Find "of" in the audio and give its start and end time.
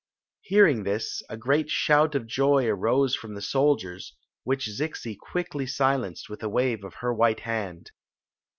2.15-2.25, 6.83-6.95